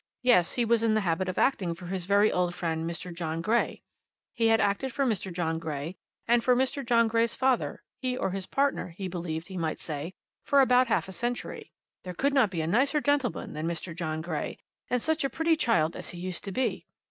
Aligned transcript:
Yes; 0.23 0.53
he 0.53 0.65
was 0.65 0.81
in 0.81 0.95
the 0.95 1.01
habit 1.05 1.29
of 1.29 1.37
acting 1.37 1.75
for 1.75 1.85
his 1.85 2.05
very 2.05 2.31
old 2.31 2.55
friend 2.55 2.89
Mr. 2.89 3.13
John 3.13 3.39
Grey. 3.39 3.83
He 4.33 4.47
had 4.47 4.59
acted 4.59 4.91
for 4.91 5.05
Mr. 5.05 5.31
John 5.31 5.59
Grey, 5.59 5.95
and 6.27 6.43
for 6.43 6.55
Mr. 6.55 6.83
John 6.83 7.07
Grey's 7.07 7.35
father, 7.35 7.83
he 7.99 8.17
or 8.17 8.31
his 8.31 8.47
partner, 8.47 8.95
he 8.97 9.07
believed 9.07 9.47
he 9.47 9.57
might 9.57 9.79
say, 9.79 10.15
for 10.43 10.59
about 10.59 10.87
half 10.87 11.07
a 11.07 11.11
century. 11.13 11.71
There 12.03 12.15
could 12.15 12.33
not 12.33 12.49
be 12.49 12.61
a 12.61 12.67
nicer 12.67 12.99
gentleman 12.99 13.53
than 13.53 13.67
Mr. 13.67 13.95
John 13.95 14.21
Grey; 14.23 14.57
and 14.89 14.99
such 14.99 15.23
a 15.23 15.29
pretty 15.29 15.55
child 15.55 15.95
as 15.95 16.09
he 16.09 16.17
used 16.17 16.43
to 16.45 16.51
be!" 16.51 16.87